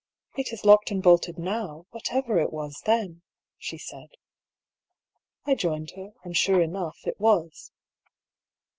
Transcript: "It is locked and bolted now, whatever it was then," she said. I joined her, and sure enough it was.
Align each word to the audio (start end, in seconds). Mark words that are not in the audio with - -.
"It 0.35 0.51
is 0.51 0.65
locked 0.65 0.89
and 0.89 0.99
bolted 1.03 1.37
now, 1.37 1.85
whatever 1.91 2.39
it 2.39 2.51
was 2.51 2.81
then," 2.87 3.21
she 3.59 3.77
said. 3.77 4.09
I 5.45 5.53
joined 5.53 5.91
her, 5.91 6.13
and 6.23 6.35
sure 6.35 6.59
enough 6.59 6.97
it 7.05 7.19
was. 7.19 7.71